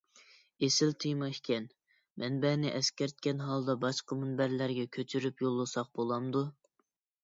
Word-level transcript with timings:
ئېسىل 0.67 0.95
تېما 1.03 1.29
ئىكەن. 1.33 1.67
مەنبەنى 2.25 2.73
ئەسكەرتكەن 2.81 3.45
ھالدا 3.51 3.79
باشقا 3.87 4.21
مۇنبەرلەرگە 4.25 4.91
كۆچۈرۈپ 4.99 5.49
يوللىساق 5.49 5.99
بولامدۇ؟ 6.01 6.49